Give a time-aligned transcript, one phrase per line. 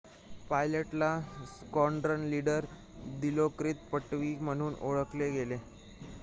[0.49, 1.09] पायलटला
[1.49, 2.65] squadron leader
[3.21, 5.57] दिलोकृत पट्टवी म्हणून ओळखले गेले